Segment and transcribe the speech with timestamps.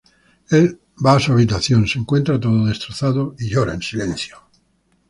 [0.49, 4.35] Él va a su habitación, se encuentra todo destrozado y llora en silencio.